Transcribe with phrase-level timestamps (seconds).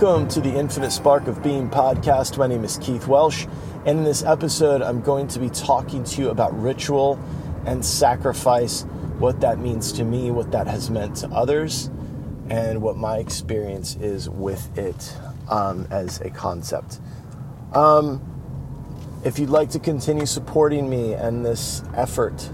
[0.00, 2.38] Welcome to the Infinite Spark of Being podcast.
[2.38, 3.44] My name is Keith Welsh,
[3.84, 7.20] and in this episode, I'm going to be talking to you about ritual
[7.66, 8.84] and sacrifice,
[9.18, 11.90] what that means to me, what that has meant to others,
[12.48, 15.14] and what my experience is with it
[15.50, 16.98] um, as a concept.
[17.74, 18.22] Um,
[19.22, 22.50] if you'd like to continue supporting me and this effort,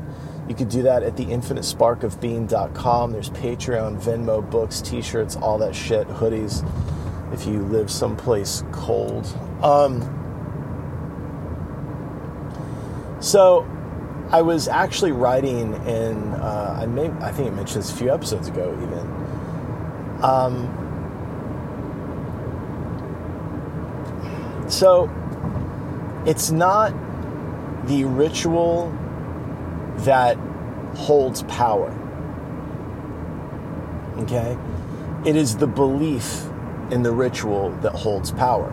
[0.49, 3.13] you could do that at the infinitesparkofbeing.com.
[3.13, 6.69] There's Patreon, Venmo, books, t shirts, all that shit, hoodies
[7.37, 9.27] if you live someplace cold.
[9.63, 10.01] Um,
[13.21, 13.69] so
[14.31, 18.13] I was actually writing in, uh, I, may, I think I mentioned this a few
[18.13, 19.17] episodes ago even.
[20.25, 20.73] Um,
[24.69, 25.11] so
[26.27, 26.93] it's not
[27.87, 28.91] the ritual
[29.99, 30.37] that
[30.97, 31.93] holds power.
[34.21, 34.57] Okay?
[35.27, 36.47] It is the belief
[36.91, 38.71] in the ritual that holds power.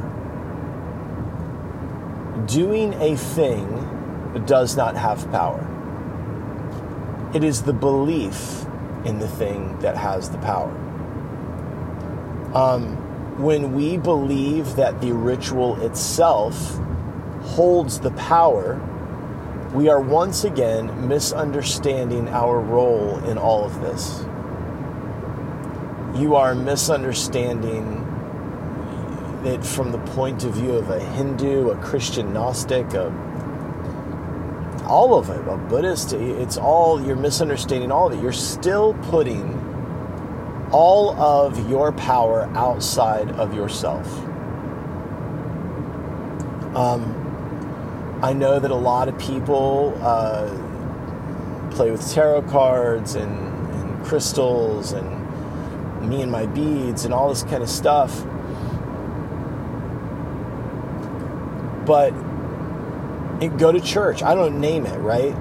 [2.47, 5.69] Doing a thing does not have power.
[7.33, 8.65] It is the belief
[9.05, 10.71] in the thing that has the power.
[12.53, 12.97] Um,
[13.41, 16.79] when we believe that the ritual itself
[17.41, 18.79] holds the power,
[19.73, 24.23] we are once again misunderstanding our role in all of this.
[26.21, 28.02] You are misunderstanding
[29.45, 33.07] it from the point of view of a Hindu, a Christian Gnostic, a,
[34.87, 36.13] all of it, a Buddhist.
[36.13, 38.21] It's all, you're misunderstanding all of it.
[38.21, 39.59] You're still putting
[40.71, 44.07] all of your power outside of yourself.
[46.75, 50.49] Um, I know that a lot of people uh,
[51.71, 53.31] play with tarot cards and,
[53.75, 58.25] and crystals and me and my beads and all this kind of stuff.
[61.85, 62.11] But
[63.57, 64.23] go to church.
[64.23, 65.35] I don't name it, right?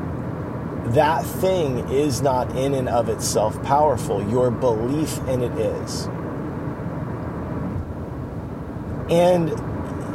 [0.93, 4.29] That thing is not in and of itself powerful.
[4.29, 6.07] Your belief in it is.
[9.11, 9.51] And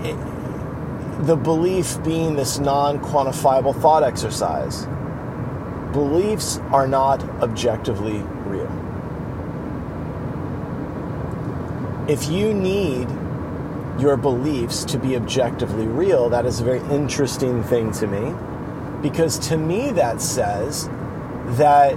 [0.05, 4.85] it, the belief being this non quantifiable thought exercise.
[5.93, 8.71] Beliefs are not objectively real.
[12.07, 13.09] If you need
[13.99, 18.35] your beliefs to be objectively real, that is a very interesting thing to me.
[19.01, 20.89] Because to me, that says
[21.57, 21.93] that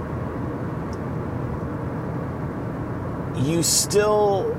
[3.37, 4.55] you still,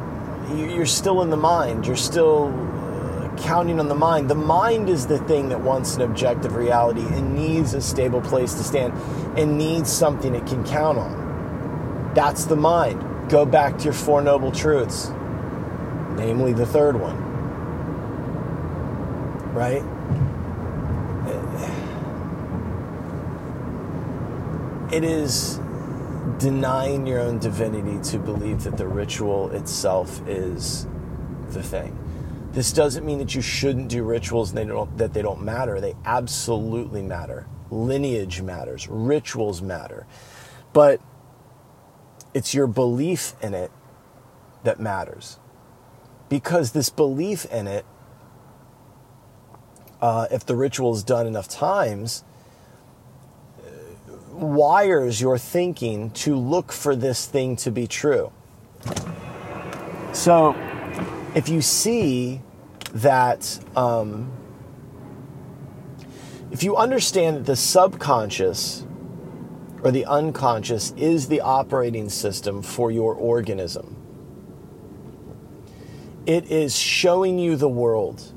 [0.54, 4.28] you're still in the mind, you're still uh, counting on the mind.
[4.28, 8.54] The mind is the thing that wants an objective reality and needs a stable place
[8.54, 8.92] to stand
[9.38, 12.12] and needs something it can count on.
[12.14, 13.30] That's the mind.
[13.30, 15.10] Go back to your Four Noble Truths,
[16.16, 17.31] namely the third one.
[19.62, 19.84] Right?
[24.92, 25.60] It is
[26.38, 30.88] denying your own divinity to believe that the ritual itself is
[31.50, 31.96] the thing.
[32.50, 35.80] This doesn't mean that you shouldn't do rituals and they don't, that they don't matter.
[35.80, 37.46] They absolutely matter.
[37.70, 40.08] Lineage matters, rituals matter.
[40.72, 41.00] But
[42.34, 43.70] it's your belief in it
[44.64, 45.38] that matters.
[46.28, 47.86] Because this belief in it,
[50.02, 52.24] uh, if the ritual is done enough times,
[54.32, 58.32] wires your thinking to look for this thing to be true.
[60.12, 60.54] So,
[61.34, 62.40] if you see
[62.92, 64.30] that, um,
[66.50, 68.84] if you understand that the subconscious
[69.82, 73.96] or the unconscious is the operating system for your organism,
[76.26, 78.32] it is showing you the world.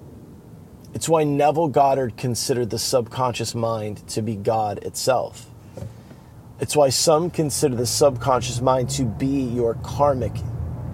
[0.95, 5.45] It's why Neville Goddard considered the subconscious mind to be God itself.
[6.61, 10.31] It's why some consider the subconscious mind to be your karmic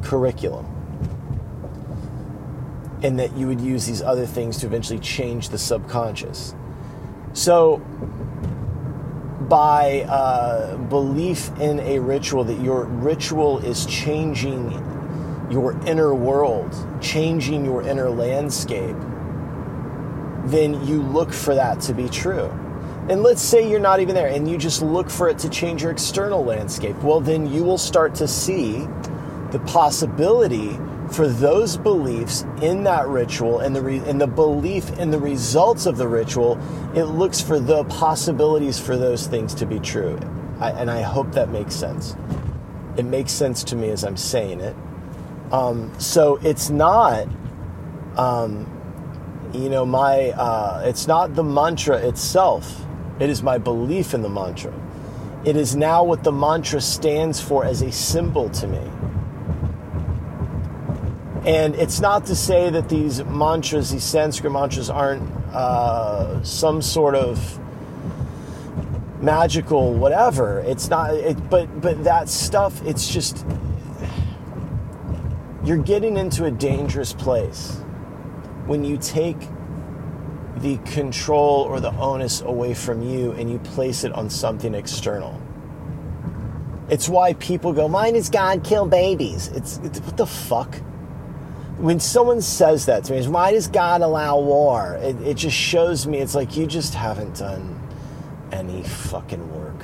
[0.01, 0.65] curriculum
[3.03, 6.56] and that you would use these other things to eventually change the subconscious.
[7.33, 7.77] So,
[9.48, 14.71] by uh, belief in a ritual, that your ritual is changing
[15.51, 18.95] your inner world, changing your inner landscape,
[20.51, 22.45] then you look for that to be true.
[23.09, 25.81] And let's say you're not even there and you just look for it to change
[25.81, 26.95] your external landscape.
[27.03, 28.88] Well, then you will start to see
[29.51, 30.77] the possibility
[31.12, 35.86] for those beliefs in that ritual and the, re- and the belief in the results
[35.86, 36.57] of the ritual,
[36.95, 40.18] it looks for the possibilities for those things to be true.
[40.59, 42.15] I, and I hope that makes sense.
[42.98, 44.75] It makes sense to me as I'm saying it.
[45.51, 47.27] Um, so it's not,
[48.15, 48.81] um,
[49.53, 52.86] you know, my, uh, it's not the mantra itself.
[53.19, 54.74] It is my belief in the mantra.
[55.44, 58.92] It is now what the mantra stands for as a symbol to me.
[61.45, 67.15] And it's not to say that these mantras, these Sanskrit mantras, aren't uh, some sort
[67.15, 67.59] of
[69.21, 70.59] magical whatever.
[70.59, 71.15] It's not.
[71.15, 72.80] It, but but that stuff.
[72.86, 73.44] It's just
[75.63, 77.81] you're getting into a dangerous place
[78.68, 79.38] when you take
[80.58, 85.42] the control or the onus away from you and you place it on something external.
[86.90, 90.75] It's why people go, "Mine is God, kill babies." It's, it's what the fuck
[91.81, 95.00] when someone says that to me, why does God allow war?
[95.02, 97.80] It, it, just shows me it's like you just haven't done
[98.52, 99.84] any fucking work.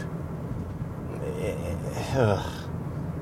[1.41, 2.43] Eh, eh, eh,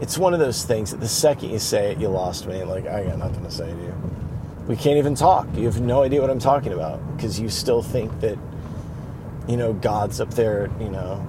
[0.01, 2.65] it's one of those things that the second you say it, you lost me.
[2.65, 3.93] Like, I got nothing to say to you.
[4.67, 5.47] We can't even talk.
[5.55, 8.37] You have no idea what I'm talking about because you still think that,
[9.47, 11.25] you know, God's up there, you know,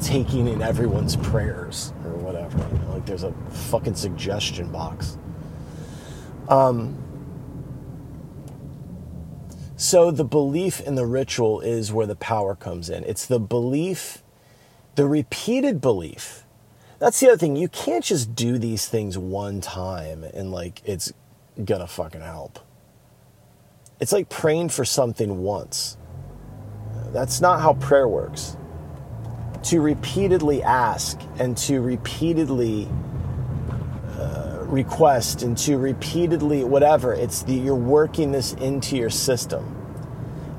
[0.00, 2.58] taking in everyone's prayers or whatever.
[2.58, 5.18] You know, like there's a fucking suggestion box.
[6.48, 6.98] Um,
[9.76, 13.02] so the belief in the ritual is where the power comes in.
[13.04, 14.22] It's the belief,
[14.94, 16.44] the repeated belief.
[17.00, 17.56] That's the other thing.
[17.56, 21.12] You can't just do these things one time and like it's
[21.62, 22.58] gonna fucking help.
[24.00, 25.96] It's like praying for something once.
[27.12, 28.56] That's not how prayer works.
[29.64, 32.88] To repeatedly ask and to repeatedly
[34.18, 39.76] uh, request and to repeatedly whatever it's the, you're working this into your system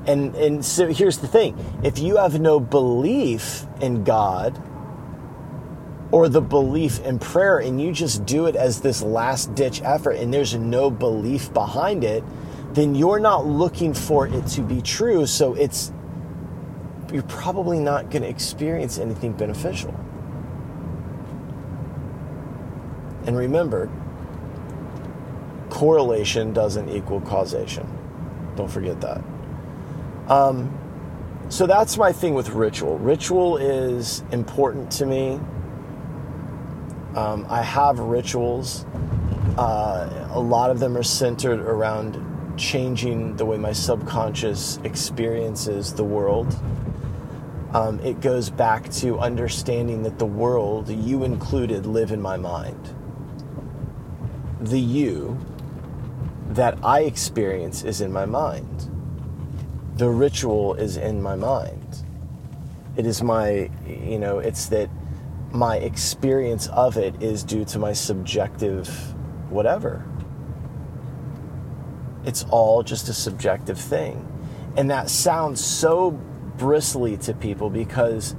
[0.06, 4.60] and and so here's the thing if you have no belief in god
[6.12, 10.12] or the belief in prayer and you just do it as this last ditch effort
[10.12, 12.22] and there's no belief behind it
[12.72, 15.92] then you're not looking for it to be true so it's
[17.12, 19.94] you're probably not going to experience anything beneficial
[23.26, 23.90] and remember,
[25.68, 27.86] correlation doesn't equal causation.
[28.54, 29.20] Don't forget that.
[30.28, 30.72] Um,
[31.48, 32.98] so that's my thing with ritual.
[32.98, 35.40] Ritual is important to me.
[37.16, 38.84] Um, I have rituals.
[39.56, 42.22] Uh, a lot of them are centered around
[42.58, 46.54] changing the way my subconscious experiences the world.
[47.72, 52.94] Um, it goes back to understanding that the world, you included, live in my mind
[54.60, 55.38] the you
[56.48, 58.90] that I experience is in my mind.
[59.96, 62.02] The ritual is in my mind.
[62.96, 64.88] It is my, you know, it's that
[65.52, 68.88] my experience of it is due to my subjective
[69.50, 70.04] whatever.
[72.24, 74.26] It's all just a subjective thing.
[74.76, 78.34] And that sounds so bristly to people because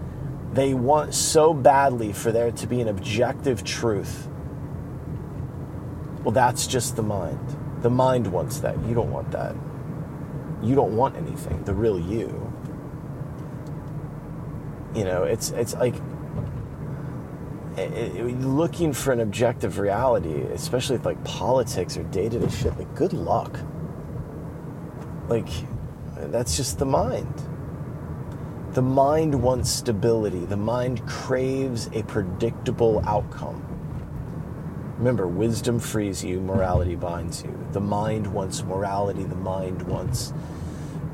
[0.51, 4.27] they want so badly for there to be an objective truth
[6.27, 7.39] well, that's just the mind.
[7.83, 8.77] The mind wants that.
[8.85, 9.55] You don't want that.
[10.61, 11.63] You don't want anything.
[11.63, 12.51] The real you.
[14.93, 15.95] You know, it's it's like
[17.77, 22.77] looking for an objective reality, especially with like politics or data to shit.
[22.77, 23.59] Like, good luck.
[25.27, 25.49] Like,
[26.15, 27.33] that's just the mind.
[28.71, 30.45] The mind wants stability.
[30.45, 33.63] The mind craves a predictable outcome.
[34.97, 37.55] Remember, wisdom frees you, morality binds you.
[37.71, 40.33] The mind wants morality, the mind wants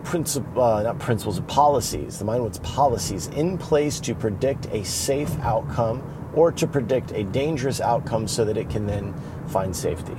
[0.03, 2.19] princip- uh, not principles, policies.
[2.19, 6.01] The mind wants policies in place to predict a safe outcome
[6.33, 9.13] or to predict a dangerous outcome so that it can then
[9.47, 10.15] find safety.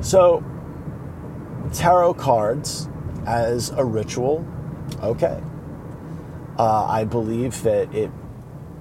[0.00, 0.44] So,
[1.72, 2.88] tarot cards
[3.26, 4.46] as a ritual,
[5.02, 5.40] okay.
[6.58, 8.10] Uh, I believe that it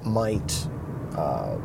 [0.03, 0.67] might.
[1.15, 1.57] Uh,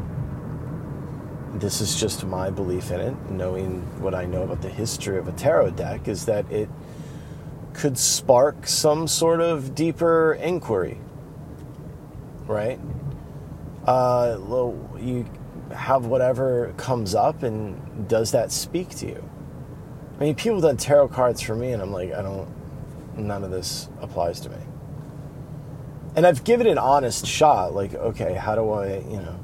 [1.54, 5.26] this is just my belief in it, knowing what I know about the history of
[5.26, 6.68] a tarot deck, is that it
[7.72, 10.98] could spark some sort of deeper inquiry,
[12.46, 12.78] right?
[13.88, 14.36] Uh,
[15.00, 15.24] you
[15.74, 19.30] have whatever comes up, and does that speak to you?
[20.20, 22.46] I mean, people done tarot cards for me, and I'm like, I don't,
[23.16, 24.58] none of this applies to me.
[26.16, 29.40] And I've given an honest shot, like, okay, how do I, you know,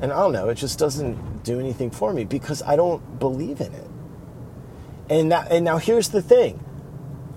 [0.00, 3.60] and I don't know, it just doesn't do anything for me because I don't believe
[3.60, 3.90] in it.
[5.08, 6.64] And, that, and now here's the thing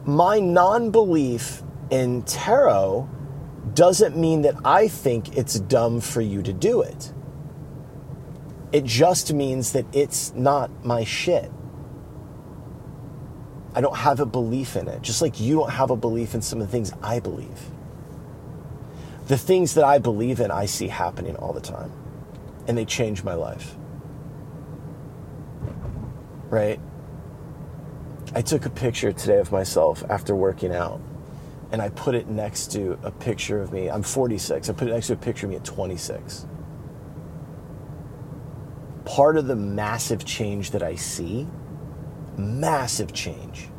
[0.06, 3.10] my non belief in tarot
[3.74, 7.14] doesn't mean that I think it's dumb for you to do it.
[8.72, 11.52] It just means that it's not my shit.
[13.76, 16.42] I don't have a belief in it, just like you don't have a belief in
[16.42, 17.60] some of the things I believe.
[19.28, 21.92] The things that I believe in, I see happening all the time,
[22.68, 23.76] and they change my life.
[26.50, 26.80] Right?
[28.36, 31.00] I took a picture today of myself after working out,
[31.74, 33.90] and I put it next to a picture of me.
[33.90, 34.70] I'm 46.
[34.70, 36.48] I put it next to a picture of me at 26.
[39.04, 41.48] Part of the massive change that I see
[42.38, 43.70] massive change.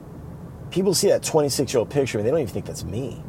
[0.70, 3.22] People see that 26 year old picture and they don't even think that's me.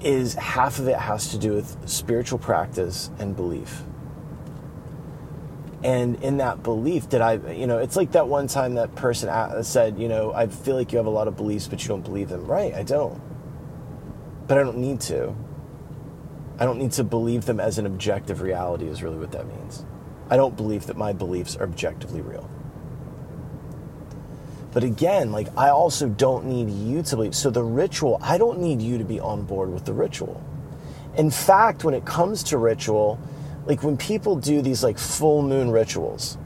[0.00, 3.82] Is half of it has to do with spiritual practice and belief.
[5.84, 9.28] And in that belief, did I, you know, it's like that one time that person
[9.62, 12.02] said, you know, I feel like you have a lot of beliefs, but you don't
[12.02, 12.46] believe them.
[12.46, 13.20] Right, I don't.
[14.46, 15.34] But I don't need to.
[16.58, 19.84] I don't need to believe them as an objective reality, is really what that means.
[20.30, 22.50] I don't believe that my beliefs are objectively real.
[24.72, 27.34] But again, like I also don't need you to believe.
[27.34, 30.42] So the ritual, I don't need you to be on board with the ritual.
[31.16, 33.18] In fact, when it comes to ritual,
[33.66, 36.38] like when people do these like full moon rituals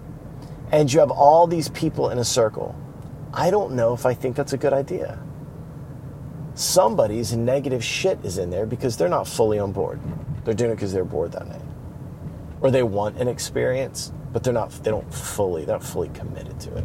[0.72, 2.74] and you have all these people in a circle,
[3.32, 5.18] I don't know if I think that's a good idea.
[6.54, 10.00] Somebody's negative shit is in there because they're not fully on board.
[10.44, 11.62] They're doing it because they're bored that night.
[12.60, 16.58] Or they want an experience, but they're not they don't fully, they're not fully committed
[16.60, 16.84] to it.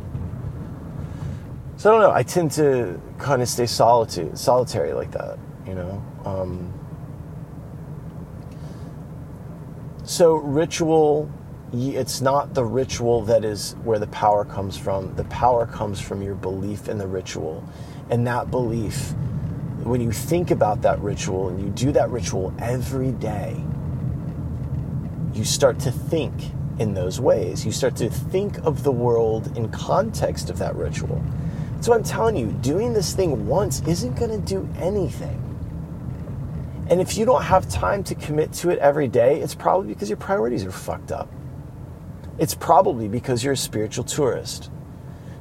[1.78, 2.16] So I don't know.
[2.16, 5.38] I tend to kind of stay solitude, solitary like that,
[5.68, 6.04] you know.
[6.26, 6.74] Um,
[10.06, 11.30] so ritual,
[11.74, 15.16] it's not the ritual that is where the power comes from.
[15.16, 17.64] The power comes from your belief in the ritual,
[18.10, 19.14] and that belief.
[19.84, 23.64] When you think about that ritual and you do that ritual every day,
[25.34, 26.34] you start to think
[26.80, 27.66] in those ways.
[27.66, 31.24] You start to think of the world in context of that ritual.
[31.82, 35.45] So I'm telling you, doing this thing once isn't going to do anything.
[36.90, 40.10] And if you don't have time to commit to it every day, it's probably because
[40.10, 41.32] your priorities are fucked up.
[42.38, 44.70] It's probably because you're a spiritual tourist.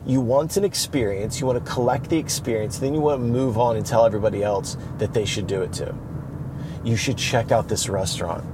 [0.07, 3.59] You want an experience, you want to collect the experience, then you want to move
[3.59, 5.99] on and tell everybody else that they should do it too.
[6.85, 8.45] You should check out this restaurant.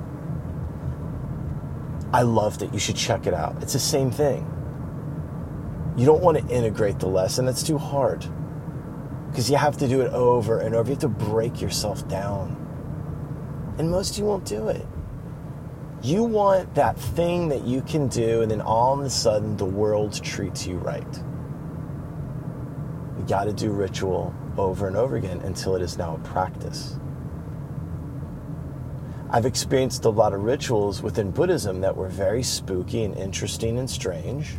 [2.13, 2.73] I loved it.
[2.73, 3.63] You should check it out.
[3.63, 4.47] It's the same thing.
[5.97, 8.25] You don't want to integrate the lesson, that's too hard.
[9.29, 10.89] Because you have to do it over and over.
[10.89, 12.57] You have to break yourself down.
[13.81, 14.87] And most of you won't do it.
[16.03, 19.65] You want that thing that you can do, and then all of a sudden the
[19.65, 21.17] world treats you right.
[23.19, 26.99] You got to do ritual over and over again until it is now a practice.
[29.31, 33.89] I've experienced a lot of rituals within Buddhism that were very spooky and interesting and
[33.89, 34.57] strange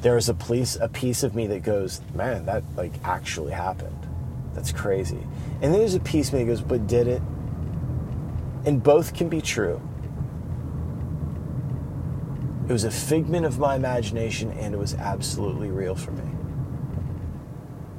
[0.00, 4.06] there is a piece a piece of me that goes, man, that like actually happened.
[4.54, 5.26] That's crazy.
[5.62, 7.22] And then there's a piece of me that goes, but did it?
[8.64, 9.80] And both can be true.
[12.68, 16.30] It was a figment of my imagination and it was absolutely real for me.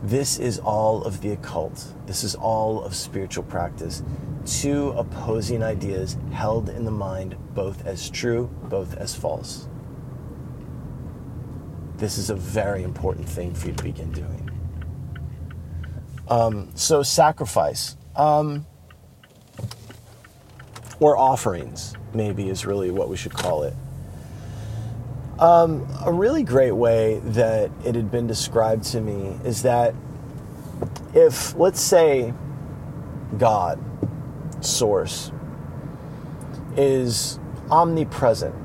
[0.02, 1.94] This is all of the occult.
[2.06, 4.04] This is all of spiritual practice.
[4.46, 9.68] Two opposing ideas held in the mind, both as true, both as false
[11.98, 14.50] this is a very important thing for you to begin doing.
[16.28, 18.66] Um, so, sacrifice um,
[21.00, 23.74] or offerings, maybe, is really what we should call it.
[25.40, 29.94] Um, a really great way that it had been described to me is that
[31.14, 32.34] if, let's say,
[33.38, 33.80] God,
[34.62, 35.32] Source,
[36.78, 38.56] is omnipresent,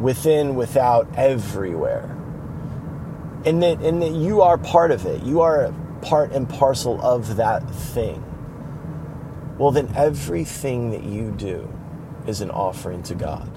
[0.00, 2.10] within, without, everywhere.
[3.44, 5.22] And that, and that you are part of it.
[5.22, 5.72] You are
[6.02, 8.24] part and parcel of that thing.
[9.58, 11.72] Well, then everything that you do
[12.26, 13.50] is an offering to God.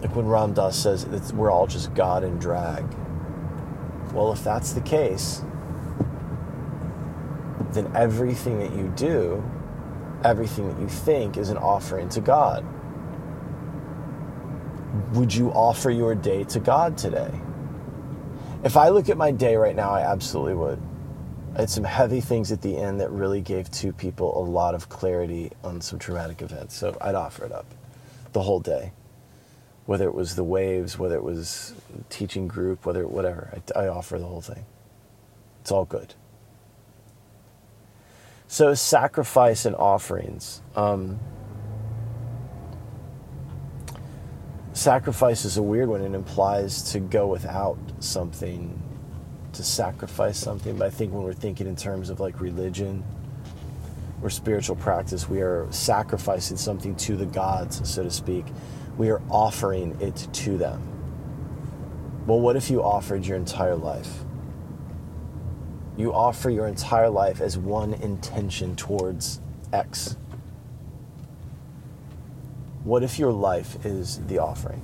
[0.00, 2.84] Like when Ram Dass says that we're all just God in drag.
[4.12, 5.42] Well, if that's the case,
[7.72, 9.42] then everything that you do
[10.24, 12.64] everything that you think is an offering to God.
[15.14, 17.30] Would you offer your day to God today?
[18.64, 20.80] If I look at my day right now, I absolutely would.
[21.56, 24.74] I had some heavy things at the end that really gave two people a lot
[24.74, 26.76] of clarity on some traumatic events.
[26.76, 27.64] So I'd offer it up
[28.34, 28.92] the whole day.
[29.86, 31.72] Whether it was the waves, whether it was
[32.10, 34.66] teaching group, whether whatever, I, I offer the whole thing.
[35.62, 36.12] It's all good.
[38.48, 40.60] So, sacrifice and offerings.
[40.76, 41.18] Um,
[44.74, 46.02] sacrifice is a weird one.
[46.02, 48.80] It implies to go without something,
[49.56, 50.76] to sacrifice something.
[50.76, 53.04] But I think when we're thinking in terms of like religion
[54.22, 58.46] or spiritual practice, we are sacrificing something to the gods, so to speak.
[58.96, 60.82] We are offering it to them.
[62.26, 64.24] Well, what if you offered your entire life?
[65.96, 69.40] You offer your entire life as one intention towards
[69.72, 70.16] X
[72.86, 74.80] what if your life is the offering?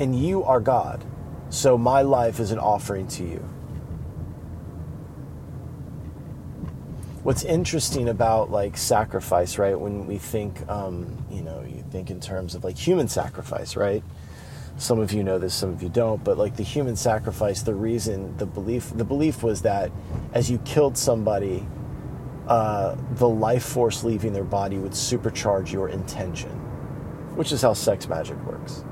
[0.00, 1.04] And you are God,
[1.50, 3.48] so my life is an offering to you.
[7.22, 9.78] What's interesting about like sacrifice, right?
[9.78, 14.02] When we think, um, you know, you think in terms of like human sacrifice, right?
[14.76, 17.74] Some of you know this, some of you don't, but like the human sacrifice, the
[17.74, 19.90] reason, the belief, the belief was that
[20.32, 21.66] as you killed somebody,
[22.46, 26.50] uh, the life force leaving their body would supercharge your intention,
[27.34, 28.84] which is how sex magic works.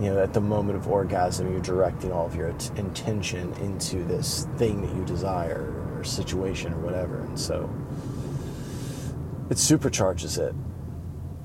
[0.00, 4.48] You know, at the moment of orgasm, you're directing all of your intention into this
[4.56, 7.20] thing that you desire or situation or whatever.
[7.20, 7.70] And so
[9.50, 10.54] it supercharges it.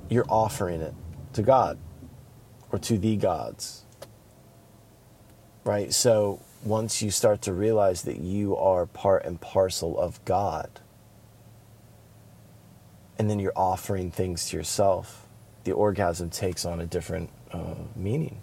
[0.09, 0.95] You're offering it
[1.33, 1.77] to God
[2.71, 3.83] or to the gods.
[5.63, 5.93] Right?
[5.93, 10.69] So once you start to realize that you are part and parcel of God,
[13.19, 15.27] and then you're offering things to yourself,
[15.65, 18.41] the orgasm takes on a different uh, meaning.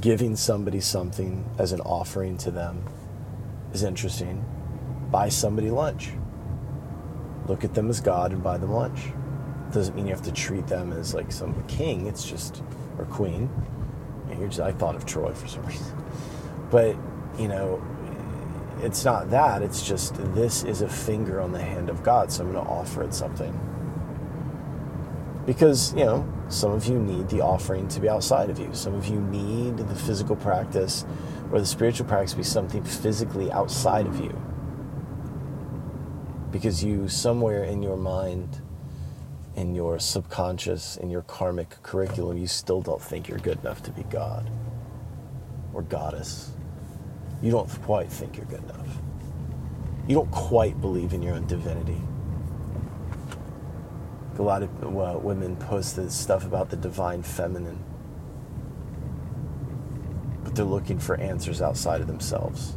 [0.00, 2.84] Giving somebody something as an offering to them
[3.72, 4.44] is interesting.
[5.10, 6.10] Buy somebody lunch.
[7.46, 9.12] Look at them as God and buy them lunch.
[9.72, 12.06] Doesn't mean you have to treat them as like some king.
[12.06, 12.62] It's just
[12.98, 13.48] or queen.
[14.48, 15.96] Just, I thought of Troy for some reason,
[16.70, 16.96] but
[17.38, 17.82] you know,
[18.82, 19.62] it's not that.
[19.62, 22.70] It's just this is a finger on the hand of God, so I'm going to
[22.70, 23.58] offer it something.
[25.46, 28.68] Because, you know, some of you need the offering to be outside of you.
[28.74, 31.06] Some of you need the physical practice
[31.52, 34.36] or the spiritual practice to be something physically outside of you.
[36.50, 38.60] Because you, somewhere in your mind,
[39.54, 43.92] in your subconscious, in your karmic curriculum, you still don't think you're good enough to
[43.92, 44.50] be God
[45.72, 46.56] or goddess
[47.42, 48.88] you don't quite think you're good enough.
[50.08, 52.00] You don't quite believe in your own divinity.
[54.38, 57.82] A lot of well, women post this stuff about the divine feminine,
[60.44, 62.76] but they're looking for answers outside of themselves.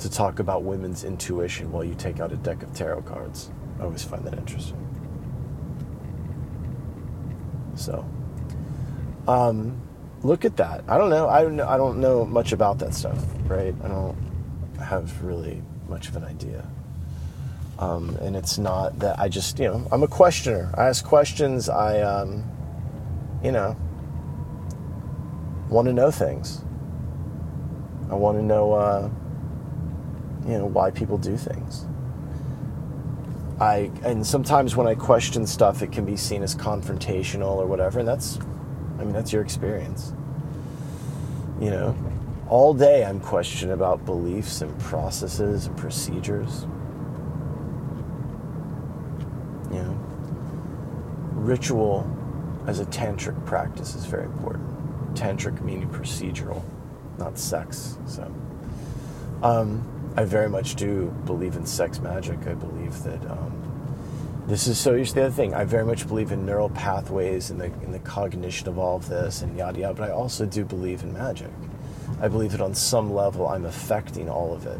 [0.00, 3.50] To talk about women's intuition while you take out a deck of tarot cards.
[3.80, 4.82] I always find that interesting.
[7.74, 8.04] So,
[9.26, 9.80] um,
[10.22, 10.84] look at that.
[10.88, 11.28] I don't know.
[11.28, 13.74] I don't know, I don't know much about that stuff, right?
[13.82, 14.16] I don't
[14.78, 16.66] have really much of an idea.
[17.78, 20.72] Um, and it's not that I just, you know, I'm a questioner.
[20.74, 21.68] I ask questions.
[21.68, 22.44] I, um,
[23.44, 23.76] you know,
[25.68, 26.62] want to know things.
[28.10, 29.10] I want to know, uh,
[30.46, 31.84] you know, why people do things.
[33.60, 37.98] I and sometimes when I question stuff, it can be seen as confrontational or whatever,
[37.98, 38.38] and that's
[38.98, 40.12] I mean, that's your experience.
[41.60, 41.96] You know,
[42.48, 46.66] all day I'm questioning about beliefs and processes and procedures.
[49.70, 49.92] You know,
[51.46, 52.04] ritual
[52.66, 55.14] as a tantric practice is very important.
[55.14, 56.62] Tantric meaning procedural,
[57.18, 57.96] not sex.
[58.06, 58.34] So,
[59.42, 59.84] um,
[60.16, 62.46] I very much do believe in sex magic.
[62.46, 63.66] I believe that um,
[64.46, 67.60] this is so here's the other thing i very much believe in neural pathways and
[67.60, 70.64] the, in the cognition of all of this and yada yada but i also do
[70.64, 71.50] believe in magic
[72.20, 74.78] i believe that on some level i'm affecting all of it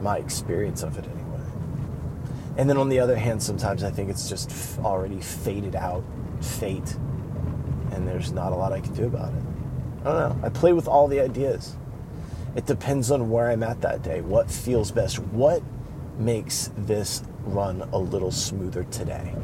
[0.00, 1.21] my experience of it anyway
[2.56, 6.04] and then on the other hand sometimes i think it's just already faded out
[6.40, 6.96] fate
[7.92, 9.42] and there's not a lot i can do about it
[10.00, 11.76] i don't know i play with all the ideas
[12.54, 15.62] it depends on where i'm at that day what feels best what
[16.18, 19.34] makes this run a little smoother today.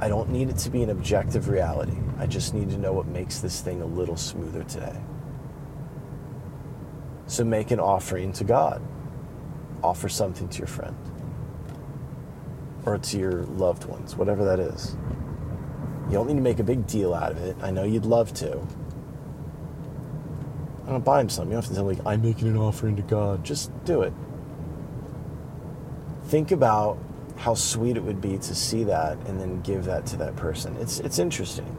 [0.00, 1.96] I don't need it to be an objective reality.
[2.18, 4.96] I just need to know what makes this thing a little smoother today.
[7.26, 8.82] So make an offering to God.
[9.82, 10.96] Offer something to your friend
[12.86, 14.96] or to your loved ones, whatever that is.
[16.08, 17.56] You don't need to make a big deal out of it.
[17.62, 18.58] I know you'd love to.
[20.86, 21.50] I don't buy him something.
[21.50, 23.44] You don't have to tell me, I'm making an offering to God.
[23.44, 24.12] Just do it
[26.30, 26.96] think about
[27.36, 30.76] how sweet it would be to see that and then give that to that person.
[30.76, 31.76] It's it's interesting.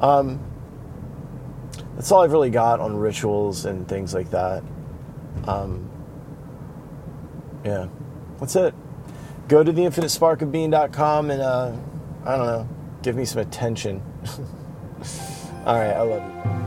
[0.00, 0.38] Um,
[1.96, 4.62] that's all I've really got on rituals and things like that.
[5.48, 5.90] Um,
[7.64, 7.88] yeah,
[8.38, 8.74] that's it.
[9.48, 11.72] Go to theinfinitesparkofbeing.com and, uh,
[12.24, 12.68] I don't know,
[13.02, 14.02] give me some attention.
[15.66, 16.63] all right, I love you.